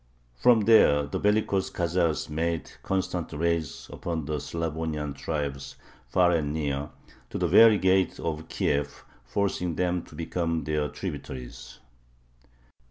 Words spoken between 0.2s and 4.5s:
From there the bellicose Khazars made constant raids upon the